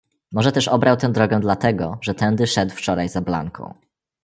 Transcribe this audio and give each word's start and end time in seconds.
"Może 0.33 0.51
też 0.51 0.67
obrał 0.67 0.97
tę 0.97 1.09
drogę 1.11 1.39
dla 1.39 1.55
tego, 1.55 1.97
że 2.01 2.13
tędy 2.15 2.47
szedł 2.47 2.75
wczoraj 2.75 3.09
za 3.09 3.21
Blanką." 3.21 3.73